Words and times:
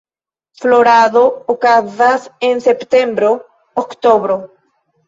Florado 0.59 1.21
okazas 1.55 2.27
en 2.39 2.59
septembro–oktobro. 2.67 4.39